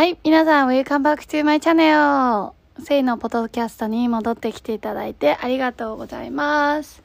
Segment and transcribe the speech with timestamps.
[0.00, 2.54] はい、皆さん、Welcome back to my channel!
[2.82, 7.02] セイのポッドキャストに戻ってきていただいてありがとうございます。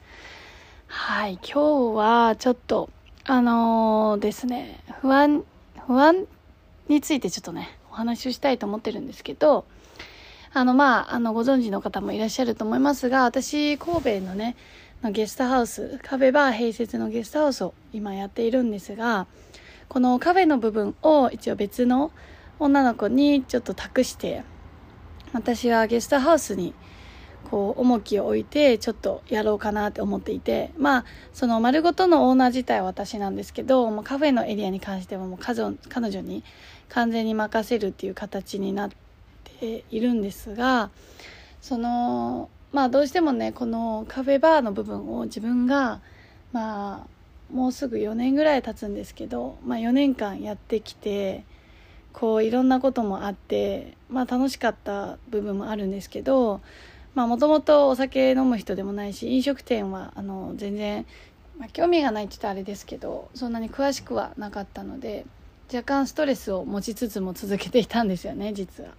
[0.86, 2.88] はい、今日はちょっと、
[3.24, 5.44] あのーですね、不安、
[5.86, 6.24] 不安
[6.88, 9.66] についてちょっとね、お話をしたいと思ってるんですけど、
[10.54, 14.56] あの、まあ、あの、ご存知の方もいらっしゃると思いますが、私、神戸のね、
[15.02, 19.26] のゲストハウス、カフェバー併設のゲストハウスを今やっているんですが、
[19.90, 22.10] このカフェの部分を一応別の
[22.58, 24.44] 女の子にちょっと託して、
[25.32, 26.74] 私はゲストハウスに
[27.50, 36.42] こう重きを置いてちょっとやろうかなって思っていてまあその丸ごとのオーナー自体は私なんですけどもうカフェのエリアに関してはもう彼女彼女に
[36.88, 38.90] 完全に任せるっていう形になっ
[39.60, 40.90] ているんですが
[41.60, 46.00] そのまあどうしてもねこのカフェバーの部分を自分が
[46.52, 51.44] まあもうすぐ4年ぐらい経つんですけど、まあ、4年間やってきて
[52.16, 56.62] こういろんなこともあってまあ楽しかった部分もあるんですけど
[57.14, 61.04] もともとお酒飲む人でもないし飲食店はあの全然、
[61.58, 65.26] まあ、興味がないって言ったらあれですけどそんなに詳しくはなかったので
[65.70, 68.90] 若干ストレスを持ちつつも続けていたんですよね実は。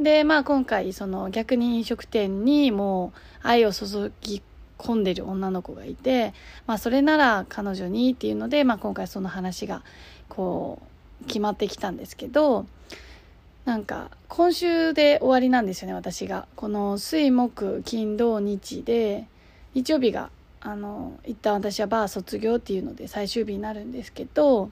[0.00, 3.12] でまあ今回その逆に飲食店にも
[3.44, 4.42] う愛を注ぎ
[4.76, 6.34] 込んでる女の子がいて、
[6.66, 9.84] まあ、それなら彼女にっていうので、まあ、今回その話が
[10.28, 10.89] こう
[11.26, 12.66] 決まってきたんですけど
[13.64, 16.46] なんか今週で終わりなんですよね私が。
[16.56, 19.26] この水木金土日で
[19.74, 24.70] 日曜日があの一旦私はバー卒業っていうので最終日になるんですけど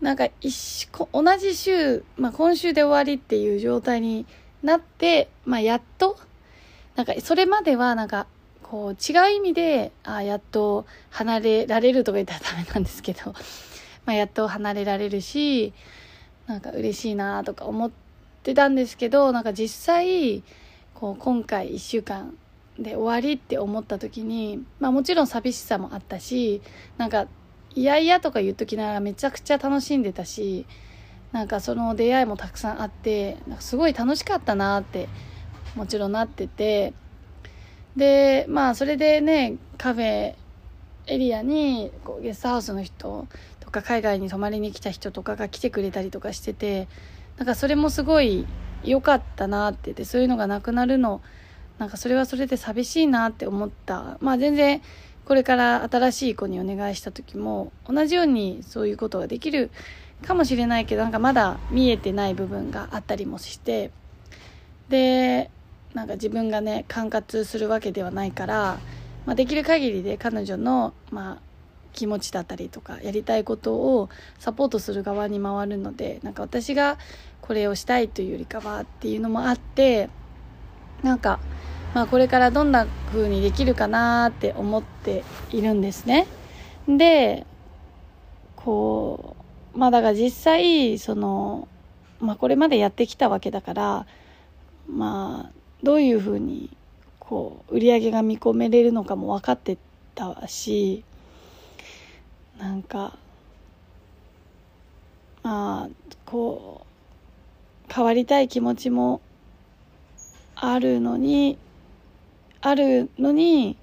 [0.00, 4.26] なんか一同じ週、まあ、今週で終わりっていう状態に
[4.62, 6.16] なって、まあ、やっと
[6.96, 8.26] なんかそれまではなんか
[8.62, 13.34] こう違う意味であやっと離れられるとか言ったらダメなんですけど、
[14.08, 15.74] まあ、やっと離れられるし
[16.46, 17.90] なんか嬉しいなとか思っ
[18.42, 20.42] てたんですけどなんか実際
[20.94, 22.34] こう今回1週間
[22.78, 26.62] で終わりって思った時に、まあ、もちろん寂しさもあったし
[26.96, 27.26] なんか
[27.74, 30.64] いやいやとか言っときながらめちゃくちゃ楽しんでたし
[31.32, 35.06] なんかその出会いもたくさんあってなんかすごい楽しかったなって
[35.76, 36.94] もちろんなってて
[37.94, 40.34] でまあそれでねカフェ
[41.08, 43.26] エリアにこうゲストハウスの人
[43.68, 46.88] とか海外に泊まりに来た人とかが来てくれたりとかしてて
[47.36, 48.46] なんかそれもすごい
[48.82, 51.20] 良かったなっててそういうのがなくなるの
[51.78, 54.16] なんかそれはそれで寂しいなって思った。
[54.20, 54.80] まあ全然
[55.26, 59.70] これから新しい子にお願いした時も同じようにそういうことができる
[60.26, 63.90] かもしれないけどなんかまだ見えてない部分があったりもして
[64.88, 65.50] で
[65.92, 68.78] なんか自分がね管轄するわけではないから、
[69.26, 71.47] まあ、できる限りで彼女の、まあ、
[71.98, 76.96] 気持ちだったりとかやりたいことをサポートする側に回るのでなんか私が
[77.40, 80.08] これをしたいというよりかはっていうのもあって
[81.02, 81.40] なんか、
[81.94, 86.28] まあ、これからどんな風にできるかなって思っているんですね。
[86.86, 87.44] で
[88.54, 89.36] こ
[89.74, 91.66] うまあだから実際その、
[92.20, 94.06] まあ、これまでやってきたわけだから
[94.88, 95.52] まあ
[95.82, 96.76] どういうふうに
[97.18, 99.78] こう売り上げが見込めれるのかも分かって
[100.14, 101.04] たし
[102.58, 103.16] なんか
[105.42, 105.88] まあ
[106.26, 106.86] こ
[107.88, 109.20] う変わりたい気持ちも
[110.56, 111.56] あるのに
[112.60, 113.76] あるのに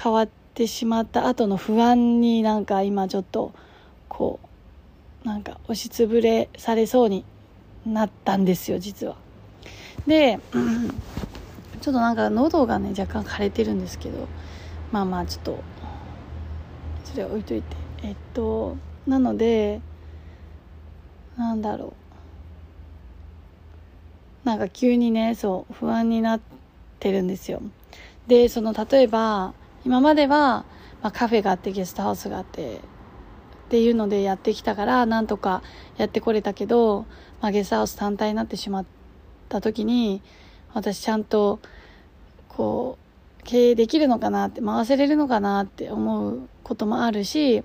[0.00, 3.52] 変わってしまった後の不安になんか今ちょっと
[4.08, 4.38] こ
[5.24, 7.24] うなんか押しつぶれされそうに
[7.86, 9.16] なったんですよ実は。
[10.06, 10.38] で、
[11.80, 14.28] ちょっとなんか喉がね若干枯れてるんですけど
[14.92, 15.58] まあまあちょっと
[17.18, 17.76] それは置いといて。
[18.04, 18.76] えっと
[19.08, 19.80] なので
[21.36, 21.94] なんだろ
[24.44, 24.46] う。
[24.46, 26.40] なんか急にねそう不安になっ
[27.00, 27.60] てるんですよ。
[28.28, 29.52] でその例えば
[29.84, 30.64] 今までは、
[31.02, 32.80] まあ、カフェがあってゲストハウスがあってっ
[33.68, 35.62] ていうのでやってきたからなんとか
[35.96, 37.04] やってこれたけど、
[37.40, 38.84] まあ、ゲストハウス単体になってしまっ
[39.48, 40.22] た時に
[40.72, 41.58] 私ちゃんと
[42.48, 42.96] こ
[43.40, 47.64] う経営できるのかなって回せれるのかなって思うこともあるし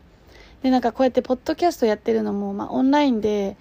[0.63, 3.57] でなんかこうやってポッドキャストやってるのも、まあ、オンラインで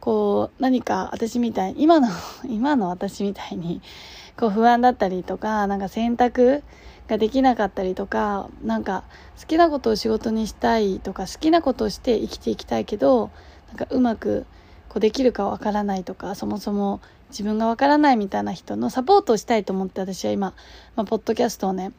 [0.00, 2.08] こう何か私みたいに今の
[2.48, 3.82] 今の私みたいに
[4.38, 6.62] こう不安だったりとかなんか選択
[7.08, 9.04] ができなかったりとかなんか
[9.38, 13.30] 好きなことを仕事にしたいとか好きなことをして生きていきたいけど
[13.68, 14.46] なんかうまく
[14.88, 20.54] こうできるかわからないとかそもそも自分がわからないみたいな人のサポートをしたいと思って私は今、
[20.94, 21.92] まあ、ポッドキャストをね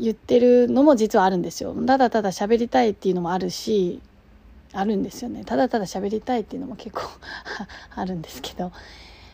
[0.00, 1.74] 言ってるのも実はあるんですよ。
[1.86, 4.00] ただただ喋りたいっていうのもあるし
[4.72, 5.44] あるんですよね。
[5.44, 7.02] ただただ喋りたいっていうのも結構
[7.94, 8.72] あるんですけど。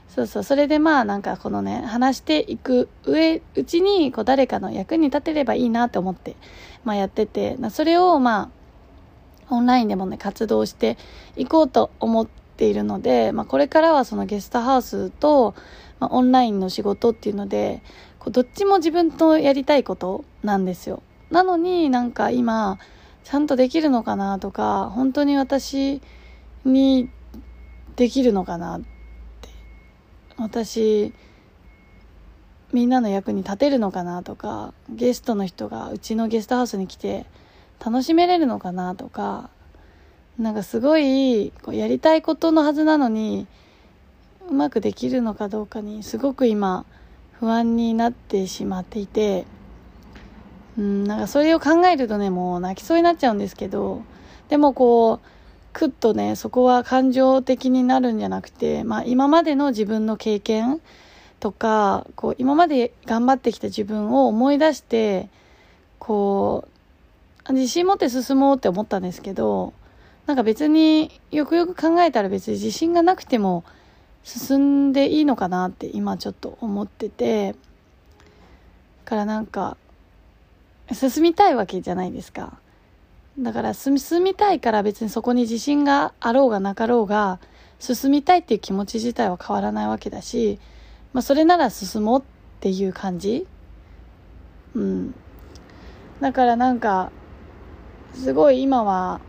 [0.08, 0.42] そうそう。
[0.44, 6.36] それでまあなんかこのね話していく上うちにこう誰かの役に立てればいいなと思って、
[6.84, 7.56] まあ、やってて。
[7.70, 8.64] それをまあ
[9.50, 10.96] オンラインでもね活動して
[11.36, 15.54] いこうと思っているので、まあ、これからはそのゲストハウスと、
[16.00, 17.82] まあ、オンラインの仕事っていうので
[18.30, 21.02] どっちも自分とやりたいことなんですよ。
[21.30, 22.78] なのになんか今
[23.24, 26.00] ちゃんとできるのかなとか本当に私
[26.64, 27.10] に
[27.96, 28.94] できるのかなって。
[30.36, 31.12] 私
[32.72, 37.24] みんなの役に立てるのかなとかゲストの人がうちのゲストハウスに来て
[37.84, 39.48] 楽しめれるのかなとか
[40.38, 43.46] なんかすごいこうやりたいことのはずなのに
[44.48, 46.84] うまくできるのかどうかにすごく今
[47.40, 49.46] 不安になってしまっていて
[50.76, 54.02] うん、なんかそれを考えるとね、もう泣きそうになっちゃうんですけど、
[54.48, 55.28] でもこう、
[55.72, 60.80] くっとね、そこは感情的になるんじゃなくて、まあ今までの自分の経験
[61.40, 65.28] とか、こう今まで頑張ってきた自分を思い出して、
[65.98, 66.68] こ
[67.48, 69.72] う、自信持って進もうって思ったんですけど、
[70.26, 73.62] なんか別によくよく考えたら別に自信がなくても
[74.24, 77.54] 進んでいいのかなって今ちょっと思ってて、
[79.04, 79.76] からなんか
[80.92, 82.58] 進みたいわけじゃないですか。
[83.38, 87.38] だから進みたいから別にそこに自信があろうがなかろうが
[87.78, 90.58] 進みたいっていう気持ち自体は変わらないわけだし、
[91.12, 92.24] まあそれなら進もうっ
[92.60, 93.46] ていう感じ
[94.74, 95.14] うん。
[96.20, 97.10] だからなんか、
[98.14, 99.20] すごい今は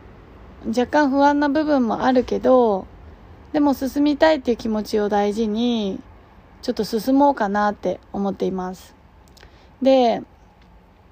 [0.68, 2.88] 若干不安な部分もあるけど、
[3.56, 6.02] でも進みたいっていう気持ちを大事に、
[6.62, 8.94] ちょっと進もうかなって思っています。
[9.82, 10.24] で、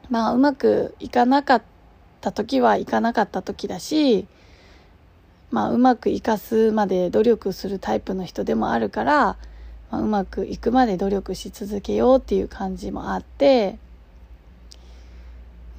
[0.09, 1.63] まあうまくいかなかっ
[2.19, 4.27] た時はいかなかった時だし、
[5.51, 9.37] まあうまくいかすまで努力するタイプの人でもあるから、
[9.89, 13.79] まあ、うまくいくまで努力し続けようっていう感じもあって、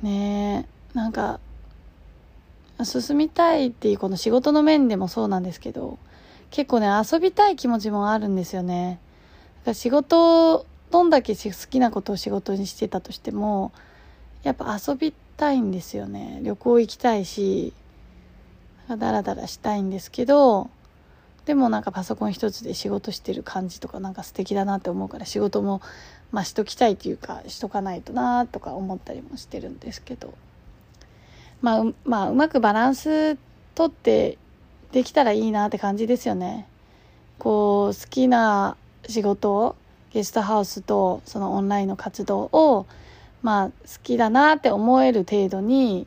[0.00, 1.40] ねえ、なんか、
[2.82, 5.98] 進みたいっていうこの仕事の面でもそうなんですけど、
[6.50, 8.98] 結構ね、遊びたい気持ちもあるんですよね。
[9.60, 13.72] だから仕事、どんだけ好きなことを仕事にしてたとしても、
[14.44, 17.72] やっぱ遊びたいんですよね旅行行きたいし
[18.88, 20.70] ダラダラしたいんですけど
[21.46, 25.82] でもなんかパソコン一つで仕事してる感じとかなんか素敵だなって思うから仕事も
[26.32, 30.34] まあしときたいというかしとかないとなとか思ったりもしてるんですけど
[31.60, 33.36] まあう,、まあ、うまくバランス
[33.74, 34.38] とって
[34.94, 36.68] できたらいいなって感じですよね。
[37.40, 38.76] こう好きな
[39.08, 39.74] 仕事を
[40.12, 42.86] ゲストハウスとそのオンラインの活動を
[43.42, 43.72] まあ好
[44.04, 46.06] きだなって思える程度に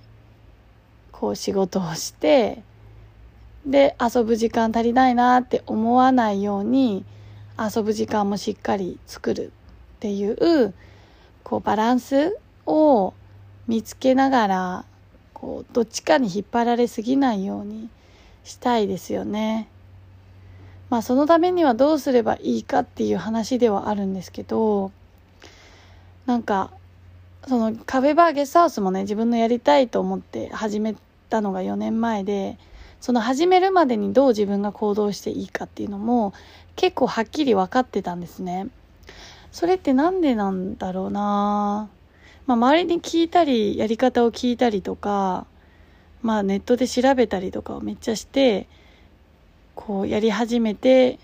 [1.11, 2.63] こう仕事をして
[3.65, 7.03] で遊ぶ時間足りないなって思わないように
[7.59, 9.47] 遊ぶ時間もしっかり作る
[9.97, 10.73] っていう
[11.43, 13.13] こうバランスを
[13.67, 14.85] 見つけながら
[15.33, 17.89] こうどっちかに引っ張られすぎないように
[18.47, 19.67] したいですよね。
[20.89, 24.91] まあそのためにはどうすればいいかっていう話ではあるんですけど
[26.25, 26.71] なんか
[27.45, 30.95] そのカフェバーゲストハウスもね自分のやりたいと思って始め
[31.29, 32.57] たのが4年前で
[33.01, 36.33] その始めるまでにどう自分が行動していいかっていうのも
[36.77, 38.67] 結構はっきり分かってたんですね
[39.51, 41.89] それって何でなんだろうな
[42.45, 45.47] まあ周りに聞いたりやり方を聞いたりとか
[46.21, 48.67] まあネットで調べたりとかをめっちゃして
[49.75, 51.19] こうやり始めて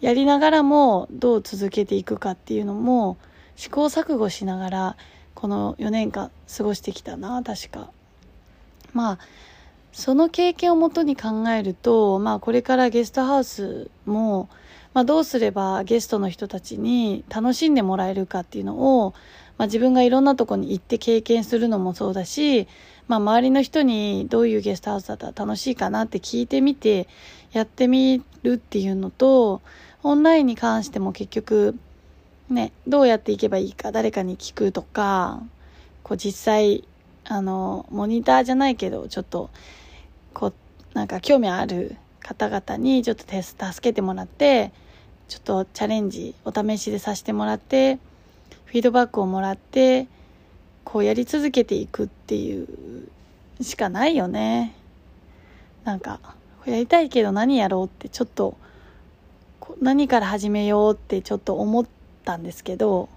[0.00, 3.16] やりながらもどう続けていくかっていうのも
[3.56, 4.96] 試行錯誤しながら
[5.34, 7.90] この4年間過ごしてきたな確か。
[8.92, 9.18] まあ
[9.92, 14.48] その経験をもとに考えるとまあこれからゲストハウスも
[14.94, 19.14] まあ、どうすればゲストの人たちに楽しんでもらえるかっていうのを、
[19.58, 22.66] まあ、自分がいろんなとこに行って経験するのもそうだし、
[23.06, 27.06] まあ、周りの人にどういうゲストハウスだったら楽しいかなって聞いてみて
[27.52, 29.62] やってみるっていうのと
[30.02, 31.76] オンラインに関しても結局
[32.50, 35.40] ねどうやっていけばいいか誰かに聞くとか
[36.02, 36.84] こう実際
[37.24, 39.50] あのモニターじゃないけどちょっと
[40.34, 40.54] こう
[40.94, 44.72] なんか興味ある方々にちょっと助けてもらって
[45.28, 47.98] ちょっとチャレンジお試しでさせてもらって
[48.74, 50.08] フィードバックをもらって
[50.82, 52.66] こうやり続けていくっていう
[53.60, 54.74] しかないよね。
[55.84, 56.18] なんか
[56.66, 58.56] やりたいけど何やろうってちょっと
[59.80, 61.86] 何から始めようってちょっと思っ
[62.24, 63.08] たんですけど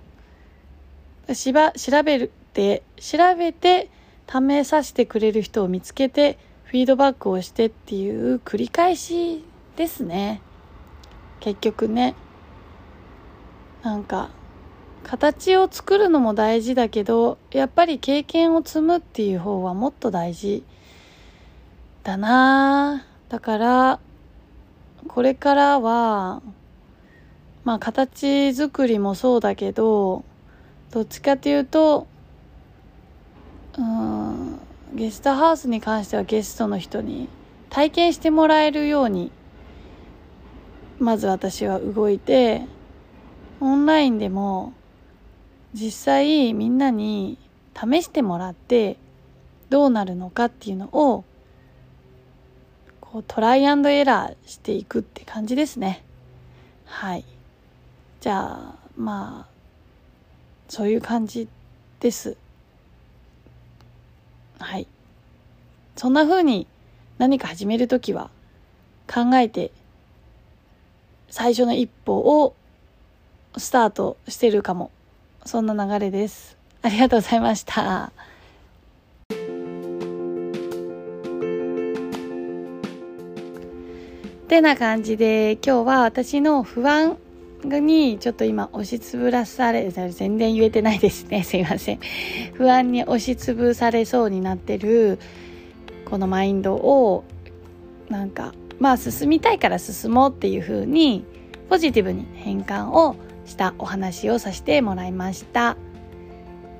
[1.33, 3.89] しば調べるって調べて
[4.31, 9.43] 試させてくれる人を見つけてフィードバックをしてっていう繰り返し
[9.75, 10.39] ですね。
[11.39, 12.13] 結局ね。
[13.81, 14.36] なんか
[15.07, 20.65] 形を作るのも大事だけどやっぱり経験を積むっていう方はもっと大事
[22.03, 23.05] だな。
[23.29, 23.99] だから
[25.07, 26.41] これからは
[27.63, 30.25] まあ形作りもそうだけど
[30.91, 32.07] どっちかっていうと
[33.77, 34.59] うん
[34.93, 37.29] ゲストハウスに関してはゲストの人に
[37.69, 39.31] 体験してもらえるように
[40.99, 42.65] まず私は動いて
[43.61, 44.73] オンラインでも
[45.79, 47.37] 実際みんなに
[47.75, 48.97] 試してもらって
[49.69, 51.23] どうなるのかっていうのを
[52.99, 56.03] こうトライアンドエラーしていくって感じですね。
[56.85, 57.25] はい。
[58.21, 59.53] じゃあまあ
[60.67, 61.47] そういう感じ
[61.99, 62.37] です。
[64.57, 64.87] はい。
[65.95, 66.65] そんな風に
[67.19, 68.31] 何か始める時は
[69.07, 69.71] 考えて
[71.29, 72.55] 最初の一歩を
[73.57, 74.89] スタートしてるかも。
[75.47, 76.57] そんな流れです。
[76.81, 78.11] ありがとうございました。
[84.47, 87.17] ってな感じで今日は私の不安
[87.63, 91.99] にちょっと今押しつぶらされ全然言えてないですね すいません
[92.53, 95.19] 不安に押しつぶされそうになってる
[96.05, 97.25] このマインドを
[98.09, 101.25] なんかまあ進みたいから進もうっていう風に
[101.69, 105.77] ポジティブに変換をしたお話をさせてもらいました。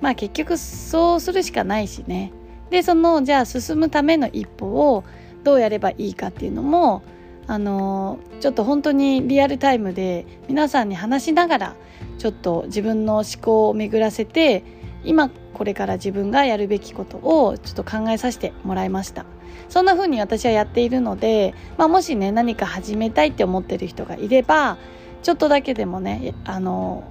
[0.01, 2.31] まあ結局そうするしかないしね。
[2.69, 5.03] でそのじゃあ進むための一歩を
[5.43, 7.01] どうやればいいかっていうのも
[7.47, 11.75] あのちょっと本当にリアルタイムで皆さんに話しながら
[12.17, 14.63] ちょっと自分の思考を巡らせて
[15.05, 19.25] 今これから自分がやるべきことをちょっと考えさせてもらいました。
[19.69, 24.77] そんな風に私はやっているので、まあ、もしね何か始めたいって思ってる人がいれば
[25.24, 27.03] ちょっとだけでもねあの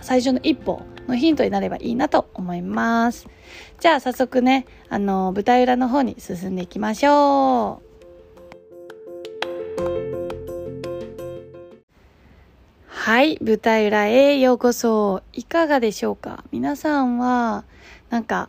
[0.00, 3.28] 最初の一歩のヒントになればいいなと思います。
[3.80, 7.86] じゃあ早速ねあの舞台裏の方に進んでいきましょう。
[12.88, 15.22] はい、舞台裏へようこそ。
[15.32, 16.42] いかがでしょうか？
[16.50, 17.64] 皆さんは、
[18.10, 18.48] なんか、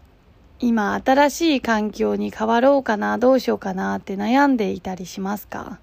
[0.59, 5.77] 今新しい環境に変わろうかな、どうしようかなって悩んでいたりしますか？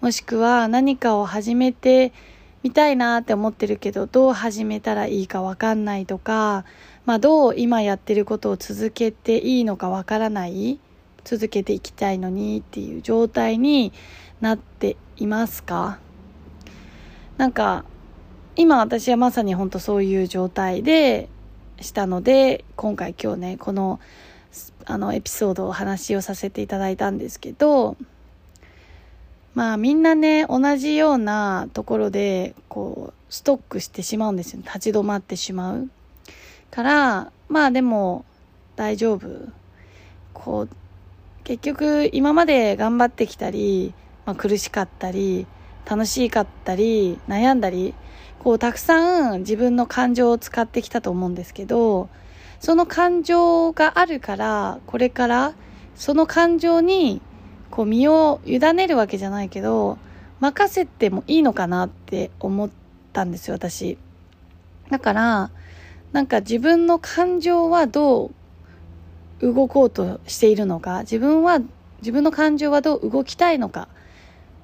[0.00, 2.12] もしくは何かを始めて
[2.62, 6.64] 見たいなって思ってるけどどう始めたらいいかわかんないとか、
[7.06, 10.80] まあ、どう今やってることを続けていいのかわからない
[11.24, 13.92] 続けていきたいのにっていう状態に
[14.40, 15.98] なっていますか？
[17.36, 17.84] なんか
[18.56, 21.28] 今私はまさに本当そういう状態で
[21.80, 24.00] したので今回今日ねこの
[24.86, 27.96] あのエピソードを話をさせていただいたんですけど
[29.58, 35.90] まあみんなね同じようなところでこうストックしてしまうんですよ立ち止まってしまう。
[36.70, 38.24] からまあでも
[38.76, 39.26] 大丈夫。
[40.32, 40.76] こう
[41.42, 43.94] 結局今まで頑張ってきたり、
[44.26, 45.44] まあ、苦しかったり
[45.84, 47.94] 楽しかったり悩んだり
[48.38, 52.08] こうたくさん自分の感情を使ってきたと思うんですけど
[52.60, 55.54] その感情があるからこれから
[55.96, 57.20] その感情に
[57.70, 59.98] こう身を委ねるわけじゃないけど
[60.40, 62.70] 任せてもいいのかなって思っ
[63.12, 63.98] たんですよ私。
[64.90, 65.50] だから
[66.12, 68.30] なんか自分の感情はど
[69.40, 71.60] う動こうとしているのか自分は
[72.00, 73.88] 自分の感情はどう動きたいのか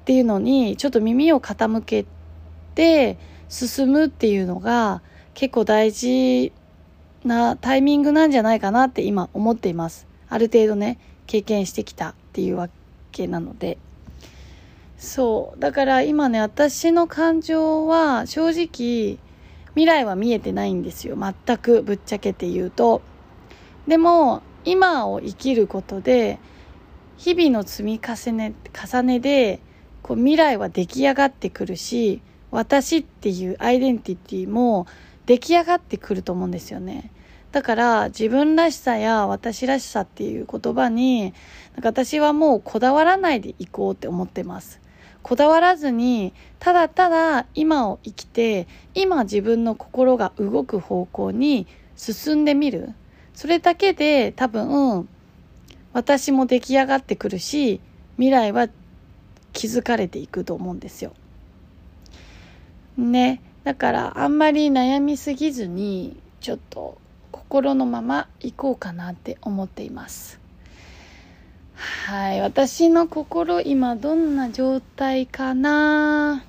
[0.03, 2.07] っていうのにちょっと耳を傾け
[2.75, 3.19] て
[3.49, 5.03] 進むっていうのが
[5.35, 6.53] 結構大事
[7.25, 10.07] なタイミングなんじゃないかなって今思っています。
[10.29, 12.84] ある程度ね経験してきたっていうわけ。
[13.27, 13.79] なので。
[14.99, 15.61] そう。
[15.61, 19.19] だから今ね私の感情は正直
[19.75, 21.17] 未来は見えてないんですよ。
[21.17, 23.03] 全くぶっちゃけて言うと。
[23.87, 26.39] でも今を生きることで
[27.17, 29.61] 日々の積み重ね重ねで
[30.03, 34.87] こう未来は出来上がってくるし私っていうアイデンティティも
[35.27, 37.11] 出来上がってくると思うんですよね。
[37.55, 41.33] だから自分らしさや私らしさっていう言葉に
[41.75, 44.81] なんか私はもうこだわらないでいこうって思ってます。
[45.23, 52.93] こだわらずにただただ今を生きて今自分の心が動く方向に進んでみる。
[53.35, 55.09] それだけで多分
[55.93, 57.81] 私も出来上がってくるし
[58.17, 58.69] 未来は
[59.53, 61.13] 築かれていくと思うんですよ。
[62.99, 63.41] ね。
[63.63, 66.99] だからあんまり悩みすぎずにちょっと
[67.35, 70.39] 心のまま行こうかなって思っています。
[71.77, 76.45] はい私の心今どんな状態かな？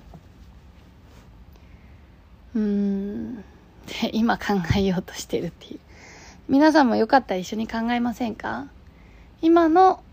[2.54, 3.44] うん。
[4.12, 4.44] 今考
[4.76, 5.80] えようとしてるっていう。
[6.48, 8.68] 皆さんもよかったら一緒に考えませんか？
[9.42, 10.04] 今の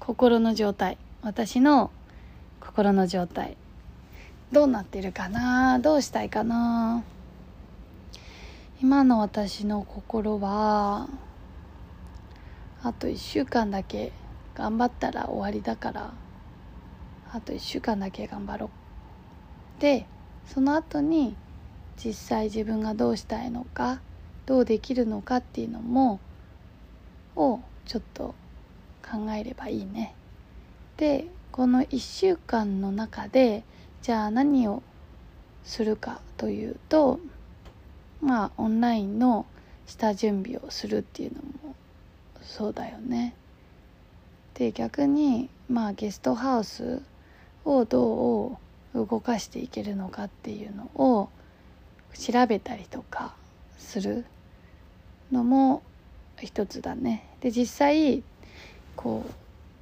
[0.00, 0.98] 心の状態。
[1.22, 1.92] 私の
[2.58, 3.56] 心の状態。
[4.50, 5.78] どうなってるかな？
[5.78, 7.04] どうしたいかな？
[8.82, 11.06] 今の私の心は
[12.82, 14.10] あと1週間だけ
[14.56, 16.12] 頑張ったら終わりだから
[17.30, 18.70] あと1週間だけ頑張ろ
[19.78, 19.80] う。
[19.80, 20.04] で
[20.48, 21.36] その後に
[21.96, 24.00] 実際自分がどうしたいのか
[24.46, 26.18] どうできるのかっていうのも
[27.36, 28.34] をちょっと
[29.08, 30.16] 考えればいいね。
[30.96, 33.62] でこの1週間の中で
[34.02, 34.82] じゃあ何を
[35.62, 37.20] するかというと
[38.22, 39.44] まあオンラインの
[39.86, 41.74] 下準備をするっていうのも
[42.40, 43.34] そうだよね。
[44.54, 47.02] で逆にまあゲストハウス
[47.64, 48.58] をど
[48.94, 51.28] う動かしていけるのかっていうのを
[52.14, 53.34] 調べたりとか
[53.78, 54.24] する
[55.30, 55.82] のも
[56.40, 57.28] 一つだね。
[57.40, 58.22] で実際
[58.96, 59.32] こう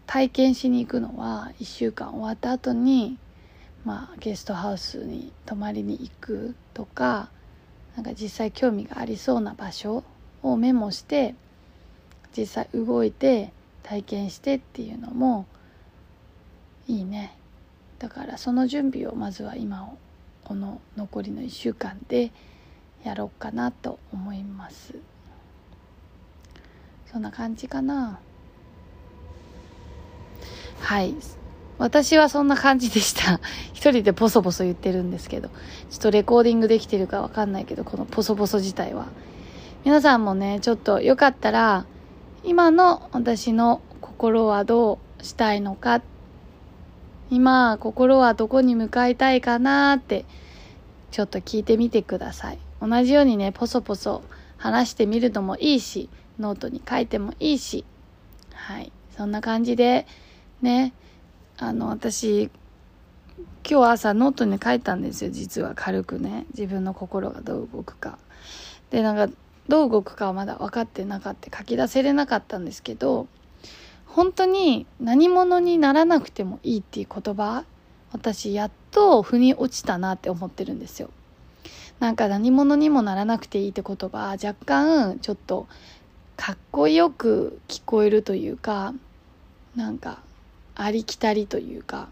[0.07, 3.19] 体験しに行くのは1週間終わった後に
[3.85, 7.29] まあゲストハウスに泊まりに行くとか
[7.97, 10.05] なんか実際興味がありそうな場所
[10.43, 11.35] をメモして
[12.37, 15.47] 実際動いて体験してっていうのも
[16.87, 17.37] いいね。
[17.99, 19.99] だからその準備をまずは今を
[20.45, 22.31] この残りの1週間で
[23.05, 24.95] やろうかなと思います。
[27.07, 28.21] そんな感じかな。
[30.79, 31.17] はい。
[31.81, 33.41] 私はそんな感じでした。
[33.73, 35.49] 一人でポソポソ言ってるんですけど、
[35.89, 39.07] ちょっとレコーディングできてるかわかんないけど、このポソポソ自体は。
[39.83, 41.87] 皆さんもね、ちょっとよかったら、
[42.45, 46.03] 今の私の心はどうしたいのか、
[47.31, 50.27] 今、心はどこに向かいたいかなって、
[51.11, 52.59] ちょっと聞いてみてください。
[52.83, 54.23] 同じようにね、ポソポソ
[54.59, 57.87] 話してみるのもいいし、ノートに書いてもいいし、
[58.53, 58.93] はい。
[59.17, 60.07] そんな感じで、
[60.61, 60.93] ね、
[61.63, 62.51] あの私
[63.69, 66.47] 今日朝ノートに書いたんですよ実は軽くね。
[66.55, 68.19] 自分の心がどう動くか。
[68.91, 69.35] でなんか
[69.69, 73.29] どう動くかはまだ分かってなかった書き出せれなかったんですけど
[74.07, 77.65] 本当に何者にならなくてもいいっていう言葉
[78.11, 81.11] 私やっと腑に落ちたなって思ってるんですよ。
[82.01, 85.69] なんか何者にもならなくていいって言葉若干ちょっと
[86.39, 88.95] かっこよく聞こえるというか
[89.77, 90.23] なんか
[90.75, 92.09] ありきたりというか、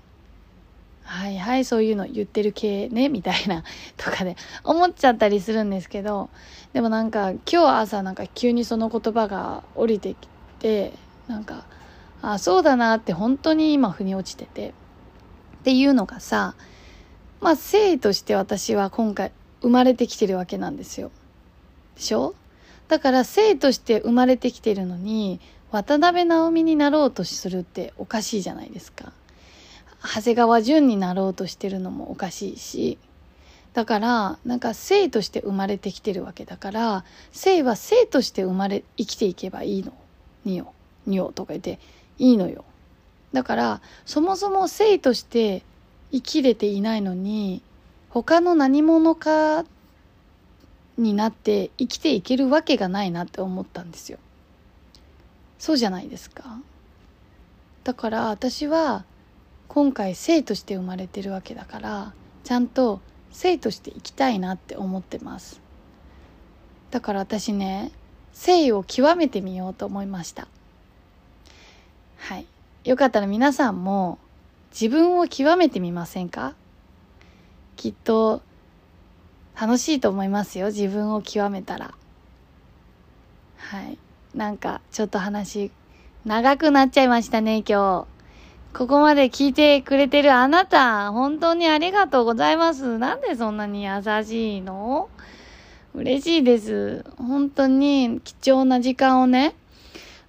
[1.05, 3.65] はいはい、そういうの言ってる系ね、みたいな、
[3.97, 6.29] とかで思っちゃったりするんですけど、
[6.75, 10.93] でもなんか今日朝なんか急にその言葉が降りてきて、
[11.27, 11.65] なんか、
[12.21, 14.75] あ、そうだなって本当に今腑に落ちてて。
[15.59, 16.55] っていうのがさ、
[17.41, 21.11] まあ生として私は今回生まれてきてるわけなんですよ。
[21.97, 22.35] でしょ？
[22.89, 29.13] だから生として生まれてきてるのに、渡辺直美になろうとするっておかしいじゃないですか。
[30.03, 32.99] 長谷川淳になろうとしてるのもおかしいし、
[33.75, 39.93] だからなんか生として生まれてきてるわけだから生は生として生まれ生きていけばいいの。
[40.45, 40.73] によ
[41.07, 41.79] によとか言って
[42.19, 42.65] いいのよ。
[43.33, 45.63] だからそもそも生として
[46.13, 47.61] 生きれていないのに
[48.09, 49.67] 他の何者か
[50.97, 54.19] になって生きていけるわけがないなって思ったんですよ。
[55.59, 56.61] そうじゃないですか。
[57.85, 59.05] だから私は
[59.69, 62.13] 今回生として生まれてるわけだから
[62.45, 65.61] ちゃんと生として生きたいなって思ってます。
[66.91, 67.93] だから私ね
[68.33, 70.49] 生を極めてみようと思いました。
[72.19, 72.47] はい。
[72.85, 74.19] よかったら皆さんも
[74.71, 76.55] 自分を極めてみませんか？
[77.77, 78.43] きっと
[79.61, 80.67] 楽しいと思いますよ。
[80.67, 81.95] 自分を極めたら。
[83.57, 83.99] はい。
[84.35, 85.71] なんかちょっと話
[86.25, 88.07] 長くなっちゃいましたね今日。
[88.75, 92.99] ここまで聞いてくれてるあなた本当にありがとうございます。
[92.99, 95.09] なんでそんなに優しいの？
[95.95, 97.05] 嬉しいです。
[97.17, 99.55] 本当に貴重な時間をね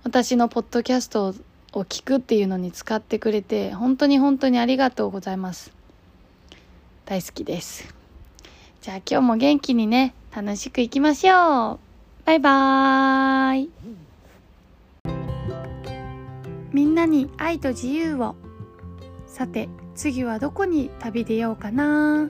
[0.03, 1.35] 私のポッドキャスト
[1.73, 5.73] を聞くっていうのに使ってくれて本当に本当にありがとうございます。
[7.05, 7.93] 大好きです。
[8.81, 11.88] じゃあ今日も元気にね楽しくいきましょう。
[12.29, 13.71] バイバーイ。
[16.71, 18.35] みんなに愛と自由を。
[19.25, 22.29] さて次はどこに旅出ようかな。